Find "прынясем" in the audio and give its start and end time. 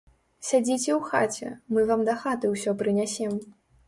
2.81-3.37